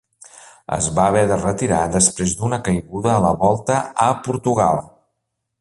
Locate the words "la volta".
3.29-3.79